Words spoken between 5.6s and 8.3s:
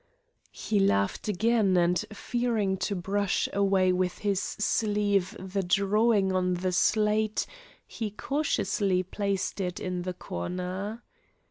drawing on the slate, he